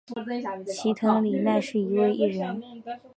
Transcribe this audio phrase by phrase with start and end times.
[0.65, 2.59] 齐藤里奈是一位艺人。